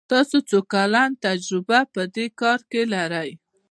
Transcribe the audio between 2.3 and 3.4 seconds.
کار کې لری؟